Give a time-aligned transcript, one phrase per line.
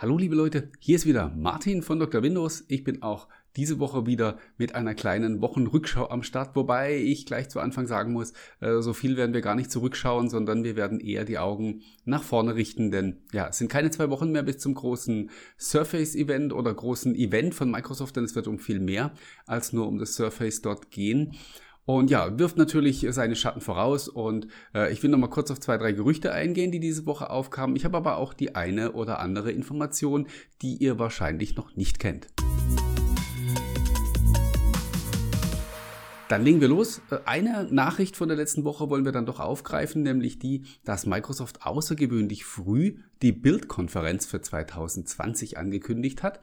[0.00, 2.22] Hallo liebe Leute, hier ist wieder Martin von Dr.
[2.22, 2.64] Windows.
[2.68, 7.48] Ich bin auch diese Woche wieder mit einer kleinen Wochenrückschau am Start, wobei ich gleich
[7.48, 11.00] zu Anfang sagen muss, äh, so viel werden wir gar nicht zurückschauen, sondern wir werden
[11.00, 14.58] eher die Augen nach vorne richten, denn ja, es sind keine zwei Wochen mehr bis
[14.58, 19.10] zum großen Surface-Event oder großen Event von Microsoft, denn es wird um viel mehr
[19.46, 21.34] als nur um das Surface dort gehen.
[21.88, 24.08] Und ja, wirft natürlich seine Schatten voraus.
[24.08, 27.30] Und äh, ich will noch mal kurz auf zwei, drei Gerüchte eingehen, die diese Woche
[27.30, 27.76] aufkamen.
[27.76, 30.26] Ich habe aber auch die eine oder andere Information,
[30.60, 32.26] die ihr wahrscheinlich noch nicht kennt.
[36.28, 37.00] Dann legen wir los.
[37.10, 41.06] Äh, eine Nachricht von der letzten Woche wollen wir dann doch aufgreifen, nämlich die, dass
[41.06, 46.40] Microsoft außergewöhnlich früh die Bildkonferenz für 2020 angekündigt hat.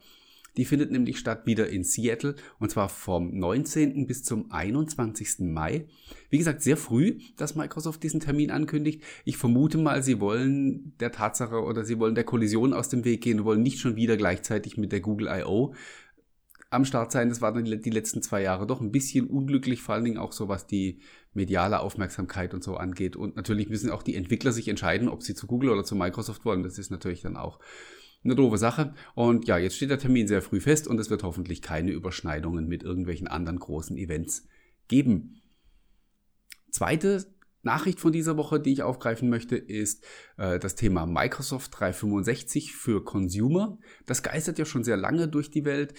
[0.58, 4.08] Die findet nämlich statt wieder in Seattle und zwar vom 19.
[4.08, 5.40] bis zum 21.
[5.40, 5.88] Mai.
[6.30, 9.04] Wie gesagt, sehr früh, dass Microsoft diesen Termin ankündigt.
[9.26, 13.22] Ich vermute mal, sie wollen der Tatsache oder sie wollen der Kollision aus dem Weg
[13.22, 15.74] gehen und wollen nicht schon wieder gleichzeitig mit der Google I.O.
[16.70, 17.30] am Start sein.
[17.30, 20.32] Das war dann die letzten zwei Jahre doch ein bisschen unglücklich, vor allen Dingen auch
[20.32, 21.00] so, was die
[21.34, 23.16] mediale Aufmerksamkeit und so angeht.
[23.16, 26.46] Und natürlich müssen auch die Entwickler sich entscheiden, ob sie zu Google oder zu Microsoft
[26.46, 26.64] wollen.
[26.64, 27.60] Das ist natürlich dann auch
[28.26, 28.94] eine doofe Sache.
[29.14, 32.68] Und ja, jetzt steht der Termin sehr früh fest und es wird hoffentlich keine Überschneidungen
[32.68, 34.48] mit irgendwelchen anderen großen Events
[34.88, 35.42] geben.
[36.72, 37.26] Zweite
[37.62, 40.04] Nachricht von dieser Woche, die ich aufgreifen möchte, ist
[40.38, 43.80] äh, das Thema Microsoft 365 für Consumer.
[44.06, 45.96] Das geistert ja schon sehr lange durch die Welt.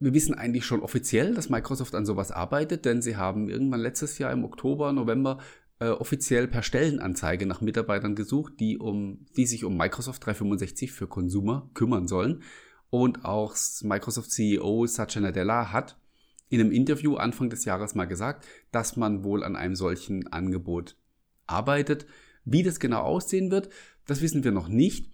[0.00, 4.18] Wir wissen eigentlich schon offiziell, dass Microsoft an sowas arbeitet, denn sie haben irgendwann letztes
[4.18, 5.38] Jahr im Oktober, November
[5.80, 11.08] äh, offiziell per Stellenanzeige nach Mitarbeitern gesucht, die, um, die sich um Microsoft 365 für
[11.08, 12.42] Consumer kümmern sollen.
[12.90, 15.96] Und auch Microsoft CEO Satya Nadella hat
[16.48, 20.96] in einem Interview Anfang des Jahres mal gesagt, dass man wohl an einem solchen Angebot
[21.46, 22.06] arbeitet.
[22.44, 23.70] Wie das genau aussehen wird,
[24.06, 25.10] das wissen wir noch nicht.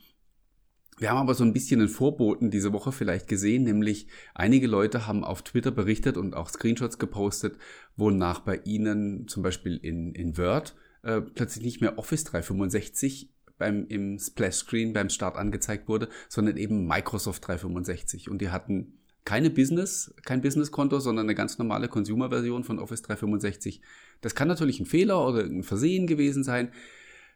[0.99, 5.07] Wir haben aber so ein bisschen einen Vorboten diese Woche vielleicht gesehen, nämlich einige Leute
[5.07, 7.59] haben auf Twitter berichtet und auch Screenshots gepostet,
[7.97, 13.87] wonach bei ihnen zum Beispiel in, in Word äh, plötzlich nicht mehr Office 365 beim,
[13.89, 18.31] im Splash Screen beim Start angezeigt wurde, sondern eben Microsoft 365.
[18.31, 18.95] Und die hatten
[19.27, 23.83] keine Business, kein Business-Konto, sondern eine ganz normale Consumer-Version von Office 365.
[24.23, 26.73] Das kann natürlich ein Fehler oder ein Versehen gewesen sein,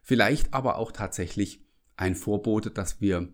[0.01, 1.63] vielleicht aber auch tatsächlich
[1.97, 3.27] ein Vorbote, dass wir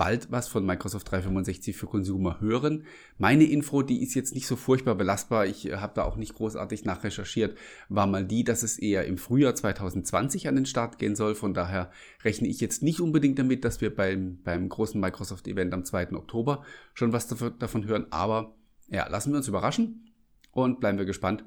[0.00, 2.84] bald was von Microsoft 365 für Consumer hören.
[3.18, 6.32] Meine Info, die ist jetzt nicht so furchtbar belastbar, ich äh, habe da auch nicht
[6.32, 7.58] großartig nachrecherchiert,
[7.90, 11.34] war mal die, dass es eher im Frühjahr 2020 an den Start gehen soll.
[11.34, 11.90] Von daher
[12.24, 16.12] rechne ich jetzt nicht unbedingt damit, dass wir beim, beim großen Microsoft-Event am 2.
[16.12, 17.26] Oktober schon was
[17.58, 18.06] davon hören.
[18.08, 18.56] Aber
[18.88, 20.14] ja, lassen wir uns überraschen
[20.52, 21.44] und bleiben wir gespannt,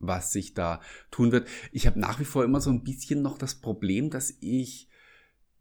[0.00, 0.80] was sich da
[1.12, 1.46] tun wird.
[1.70, 4.88] Ich habe nach wie vor immer so ein bisschen noch das Problem, dass ich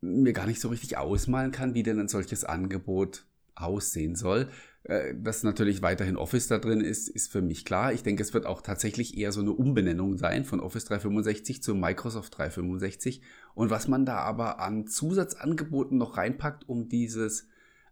[0.01, 3.25] mir gar nicht so richtig ausmalen kann, wie denn ein solches Angebot
[3.56, 4.50] aussehen soll.
[4.84, 7.94] Äh, dass natürlich weiterhin Office da drin ist, ist für mich klar.
[7.94, 11.75] Ich denke, es wird auch tatsächlich eher so eine Umbenennung sein von Office 365 zu
[11.75, 13.22] Microsoft 365.
[13.53, 17.47] Und was man da aber an Zusatzangeboten noch reinpackt, um dieses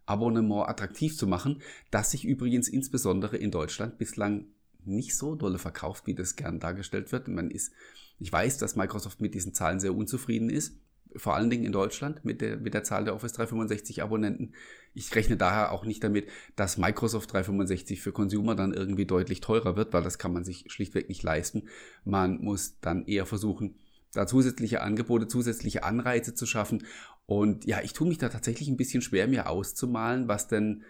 [0.06, 1.62] Abonnement attraktiv zu machen,
[1.92, 4.46] das sich übrigens insbesondere in Deutschland bislang
[4.84, 7.28] nicht so dolle verkauft, wie das gern dargestellt wird.
[7.28, 7.70] Man ist,
[8.18, 10.74] ich weiß, dass Microsoft mit diesen Zahlen sehr unzufrieden ist
[11.16, 14.52] vor allen Dingen in Deutschland mit der, mit der Zahl der Office 365 Abonnenten.
[14.94, 19.76] Ich rechne daher auch nicht damit, dass Microsoft 365 für Consumer dann irgendwie deutlich teurer
[19.76, 21.68] wird, weil das kann man sich schlichtweg nicht leisten.
[22.04, 23.76] Man muss dann eher versuchen,
[24.12, 26.84] da zusätzliche Angebote, zusätzliche Anreize zu schaffen.
[27.26, 30.84] Und ja, ich tue mich da tatsächlich ein bisschen schwer, mir auszumalen, was denn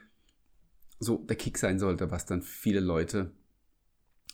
[0.99, 3.33] so der Kick sein sollte, was dann viele Leute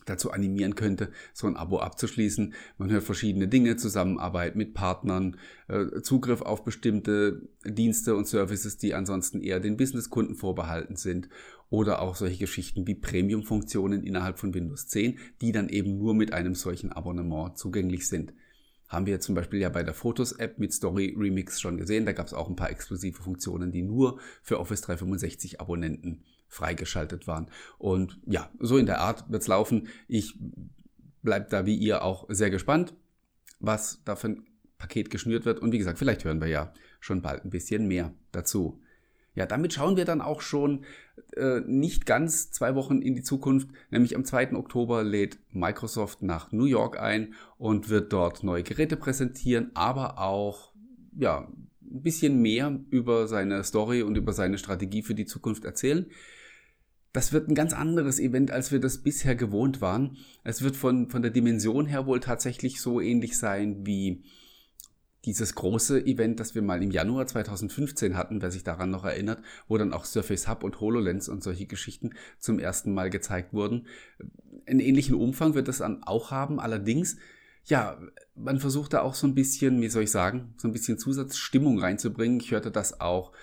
[0.09, 2.53] dazu animieren könnte, so ein Abo abzuschließen.
[2.77, 5.37] Man hört verschiedene Dinge, Zusammenarbeit mit Partnern,
[5.67, 11.29] äh, Zugriff auf bestimmte Dienste und Services, die ansonsten eher den Businesskunden vorbehalten sind
[11.69, 16.33] oder auch solche Geschichten wie Premium-Funktionen innerhalb von Windows 10, die dann eben nur mit
[16.33, 18.33] einem solchen Abonnement zugänglich sind.
[18.87, 22.05] Haben wir zum Beispiel ja bei der Fotos-App mit Story Remix schon gesehen.
[22.05, 27.27] Da gab es auch ein paar exklusive Funktionen, die nur für Office 365 Abonnenten freigeschaltet
[27.27, 27.51] waren.
[27.77, 29.89] Und ja, so in der Art wird's laufen.
[30.07, 30.39] Ich
[31.21, 32.93] bleibe da wie ihr auch sehr gespannt,
[33.59, 34.45] was da für ein
[34.77, 35.59] Paket geschnürt wird.
[35.59, 38.81] Und wie gesagt, vielleicht hören wir ja schon bald ein bisschen mehr dazu.
[39.37, 40.83] Ja, damit schauen wir dann auch schon
[41.35, 44.53] äh, nicht ganz zwei Wochen in die Zukunft, nämlich am 2.
[44.53, 50.71] Oktober lädt Microsoft nach New York ein und wird dort neue Geräte präsentieren, aber auch
[51.15, 51.47] ja,
[51.81, 56.07] ein bisschen mehr über seine Story und über seine Strategie für die Zukunft erzählen.
[57.13, 60.17] Das wird ein ganz anderes Event, als wir das bisher gewohnt waren.
[60.43, 64.23] Es wird von, von der Dimension her wohl tatsächlich so ähnlich sein wie
[65.27, 69.41] dieses große Event, das wir mal im Januar 2015 hatten, wer sich daran noch erinnert,
[69.67, 73.87] wo dann auch Surface Hub und HoloLens und solche Geschichten zum ersten Mal gezeigt wurden.
[74.65, 77.17] Einen ähnlichen Umfang wird das dann auch haben, allerdings
[77.65, 77.99] ja,
[78.33, 81.79] man versucht da auch so ein bisschen, wie soll ich sagen, so ein bisschen Zusatzstimmung
[81.79, 82.39] reinzubringen.
[82.39, 83.33] Ich hörte, dass auch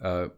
[0.00, 0.28] äh,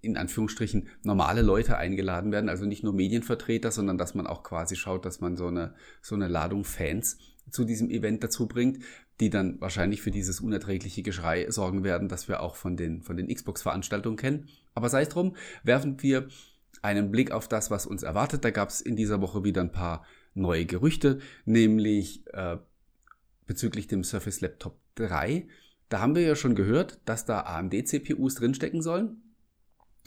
[0.00, 4.74] in Anführungsstrichen normale Leute eingeladen werden, also nicht nur Medienvertreter, sondern dass man auch quasi
[4.74, 7.18] schaut, dass man so eine, so eine Ladung Fans
[7.50, 8.82] zu diesem Event dazu bringt,
[9.22, 13.16] die dann wahrscheinlich für dieses unerträgliche Geschrei sorgen werden, das wir auch von den, von
[13.16, 14.48] den Xbox-Veranstaltungen kennen.
[14.74, 16.28] Aber sei es drum, werfen wir
[16.82, 18.44] einen Blick auf das, was uns erwartet.
[18.44, 20.04] Da gab es in dieser Woche wieder ein paar
[20.34, 22.56] neue Gerüchte, nämlich äh,
[23.46, 25.46] bezüglich dem Surface Laptop 3.
[25.88, 29.31] Da haben wir ja schon gehört, dass da AMD-CPUs drinstecken sollen.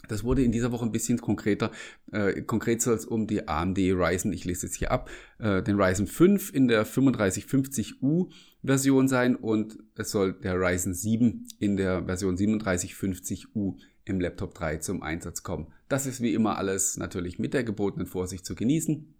[0.08, 1.70] Das wurde in dieser Woche ein bisschen konkreter.
[2.12, 5.80] Äh, konkret soll es um die AMD Ryzen, ich lese jetzt hier ab, äh, den
[5.80, 8.30] Ryzen 5 in der 3550U
[8.62, 14.78] Version sein und es soll der Ryzen 7 in der Version 3750U im Laptop 3
[14.78, 15.72] zum Einsatz kommen.
[15.88, 19.14] Das ist wie immer alles natürlich mit der gebotenen Vorsicht zu genießen.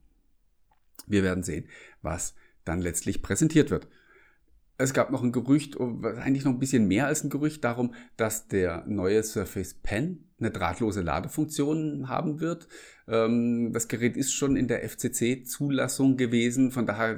[1.06, 1.66] Wir werden sehen,
[2.02, 2.34] was
[2.64, 3.88] dann letztlich präsentiert wird.
[4.78, 7.94] Es gab noch ein Gerücht, oh, eigentlich noch ein bisschen mehr als ein Gerücht darum,
[8.16, 12.68] dass der neue Surface Pen eine drahtlose Ladefunktion haben wird.
[13.08, 17.16] Ähm, das Gerät ist schon in der FCC-Zulassung gewesen, von daher,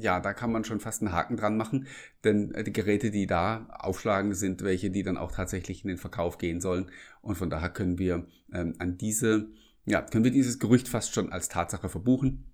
[0.00, 1.86] ja, da kann man schon fast einen Haken dran machen,
[2.24, 6.36] denn die Geräte, die da aufschlagen, sind welche, die dann auch tatsächlich in den Verkauf
[6.36, 6.90] gehen sollen.
[7.22, 9.48] Und von daher können wir ähm, an diese,
[9.86, 12.52] ja, können wir dieses Gerücht fast schon als Tatsache verbuchen.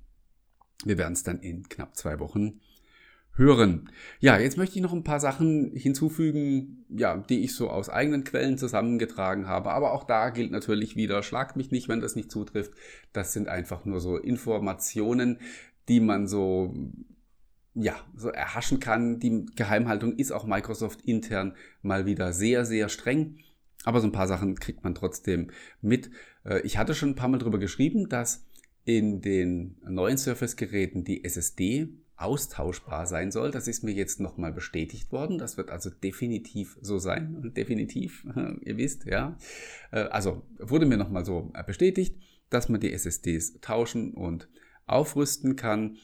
[0.85, 2.61] Wir werden es dann in knapp zwei Wochen
[3.36, 3.90] hören.
[4.20, 8.25] Ja, jetzt möchte ich noch ein paar Sachen hinzufügen, ja, die ich so aus eigenen
[8.25, 9.70] Quellen zusammengetragen habe.
[9.70, 12.72] Aber auch da gilt natürlich wieder, schlagt mich nicht, wenn das nicht zutrifft.
[13.12, 15.38] Das sind einfach nur so Informationen,
[15.88, 16.75] die man so,
[17.75, 19.19] ja, so erhaschen kann.
[19.19, 23.38] Die Geheimhaltung ist auch Microsoft intern mal wieder sehr, sehr streng.
[23.84, 25.50] Aber so ein paar Sachen kriegt man trotzdem
[25.82, 26.10] mit.
[26.44, 28.46] Äh, ich hatte schon ein paar Mal drüber geschrieben, dass
[28.84, 33.50] in den neuen Surface-Geräten die SSD austauschbar sein soll.
[33.50, 35.38] Das ist mir jetzt nochmal bestätigt worden.
[35.38, 37.52] Das wird also definitiv so sein.
[37.56, 38.26] Definitiv,
[38.62, 39.37] ihr wisst, ja.
[39.90, 42.16] Äh, also wurde mir nochmal so bestätigt,
[42.50, 44.49] dass man die SSDs tauschen und
[44.87, 45.96] aufrüsten kann.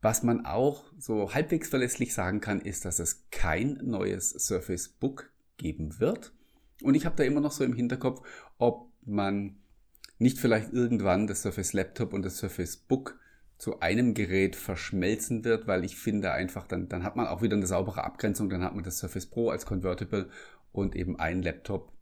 [0.00, 5.30] Was man auch so halbwegs verlässlich sagen kann, ist, dass es kein neues Surface Book
[5.56, 6.32] geben wird.
[6.82, 8.22] Und ich habe da immer noch so im Hinterkopf,
[8.58, 9.56] ob man
[10.18, 13.18] nicht vielleicht irgendwann das Surface Laptop und das Surface Book
[13.58, 17.56] zu einem Gerät verschmelzen wird, weil ich finde einfach, dann, dann hat man auch wieder
[17.56, 20.30] eine saubere Abgrenzung, dann hat man das Surface Pro als Convertible
[20.72, 21.92] und eben ein Laptop,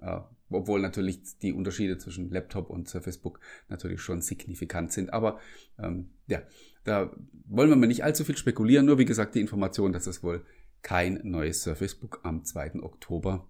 [0.00, 0.18] äh,
[0.50, 5.12] obwohl natürlich die Unterschiede zwischen Laptop und Surface Book natürlich schon signifikant sind.
[5.12, 5.38] Aber
[5.78, 6.42] ähm, ja,
[6.82, 7.12] da
[7.46, 10.44] wollen wir mal nicht allzu viel spekulieren, nur wie gesagt die Information, dass es wohl
[10.82, 12.82] kein neues Surface Book am 2.
[12.82, 13.48] Oktober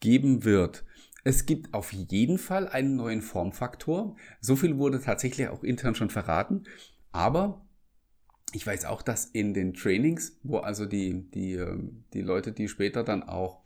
[0.00, 0.84] geben wird.
[1.24, 4.16] Es gibt auf jeden Fall einen neuen Formfaktor.
[4.40, 6.64] So viel wurde tatsächlich auch intern schon verraten.
[7.12, 7.64] Aber
[8.52, 12.68] ich weiß auch, dass in den Trainings, wo also die, die, ähm, die Leute, die
[12.68, 13.62] später dann auch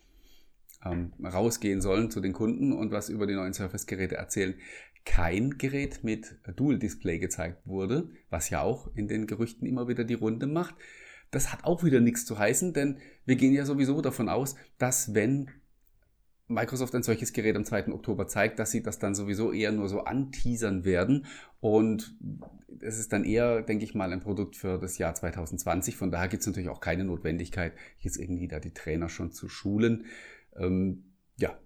[0.85, 4.55] ähm, rausgehen sollen zu den Kunden und was über die neuen Surface-Geräte erzählen,
[5.05, 10.15] kein Gerät mit Dual-Display gezeigt wurde, was ja auch in den Gerüchten immer wieder die
[10.15, 10.75] Runde macht.
[11.31, 15.15] Das hat auch wieder nichts zu heißen, denn wir gehen ja sowieso davon aus, dass
[15.15, 15.51] wenn
[16.49, 17.89] Microsoft ein solches Gerät am 2.
[17.89, 21.27] Oktober zeigt, dass sie das dann sowieso eher nur so anteasern werden.
[21.61, 22.15] Und
[22.81, 25.97] es ist dann eher, denke ich mal, ein Produkt für das Jahr 2020.
[25.97, 29.49] Von daher gibt es natürlich auch keine Notwendigkeit, jetzt irgendwie da die Trainer schon zu
[29.49, 30.07] schulen.
[30.57, 31.05] Ähm,
[31.37, 31.59] ja.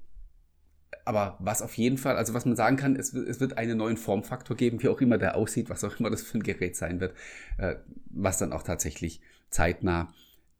[1.04, 3.96] Aber was auf jeden Fall, also was man sagen kann, es, es, wird einen neuen
[3.96, 7.00] Formfaktor geben, wie auch immer der aussieht, was auch immer das für ein Gerät sein
[7.00, 7.14] wird,
[7.58, 7.76] äh,
[8.10, 9.20] was dann auch tatsächlich
[9.50, 10.12] zeitnah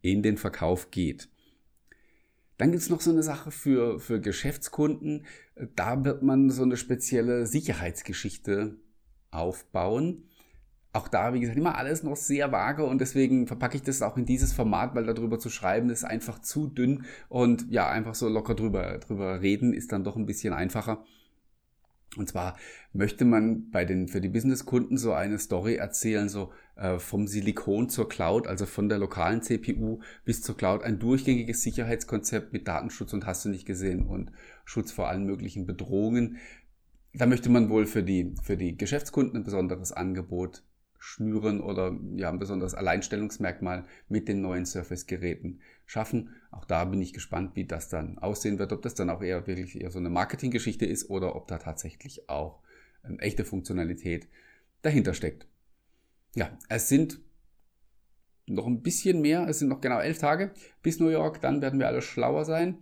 [0.02, 1.28] in den Verkauf geht.
[2.60, 5.24] Dann gibt es noch so eine Sache für, für Geschäftskunden.
[5.76, 8.76] Da wird man so eine spezielle Sicherheitsgeschichte
[9.30, 10.24] aufbauen.
[10.92, 14.18] Auch da, wie gesagt, immer alles noch sehr vage und deswegen verpacke ich das auch
[14.18, 18.28] in dieses Format, weil darüber zu schreiben ist einfach zu dünn und ja, einfach so
[18.28, 21.02] locker drüber, drüber reden ist dann doch ein bisschen einfacher.
[22.16, 22.58] Und zwar
[22.92, 26.52] möchte man bei den, für die Businesskunden so eine Story erzählen, so
[26.98, 32.52] vom Silikon zur Cloud, also von der lokalen CPU bis zur Cloud, ein durchgängiges Sicherheitskonzept
[32.52, 34.32] mit Datenschutz und hast du nicht gesehen und
[34.64, 36.38] Schutz vor allen möglichen Bedrohungen.
[37.12, 40.62] Da möchte man wohl für die, für die Geschäftskunden ein besonderes Angebot
[40.98, 46.34] schnüren oder ja, ein besonderes Alleinstellungsmerkmal mit den neuen Surface-Geräten schaffen.
[46.50, 49.46] Auch da bin ich gespannt, wie das dann aussehen wird, ob das dann auch eher
[49.46, 52.62] wirklich eher so eine Marketinggeschichte ist oder ob da tatsächlich auch
[53.02, 54.28] eine echte Funktionalität
[54.82, 55.49] dahinter steckt.
[56.34, 57.20] Ja, es sind
[58.46, 61.78] noch ein bisschen mehr, es sind noch genau elf Tage bis New York, dann werden
[61.78, 62.78] wir alle schlauer sein.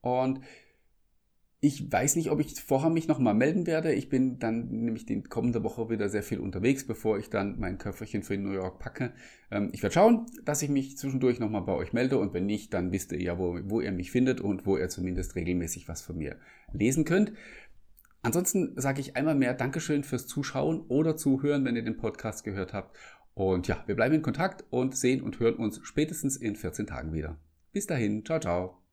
[0.00, 0.40] Und
[1.64, 3.94] ich weiß nicht, ob ich vorher mich nochmal melden werde.
[3.94, 7.78] Ich bin dann nämlich die kommende Woche wieder sehr viel unterwegs, bevor ich dann mein
[7.78, 9.14] Köfferchen für New York packe.
[9.50, 12.74] Ähm, ich werde schauen, dass ich mich zwischendurch nochmal bei euch melde und wenn nicht,
[12.74, 16.02] dann wisst ihr ja, wo, wo ihr mich findet und wo ihr zumindest regelmäßig was
[16.02, 16.36] von mir
[16.74, 17.32] lesen könnt.
[18.24, 22.72] Ansonsten sage ich einmal mehr Dankeschön fürs Zuschauen oder Zuhören, wenn ihr den Podcast gehört
[22.72, 22.96] habt.
[23.34, 27.12] Und ja, wir bleiben in Kontakt und sehen und hören uns spätestens in 14 Tagen
[27.12, 27.36] wieder.
[27.72, 28.83] Bis dahin, ciao, ciao.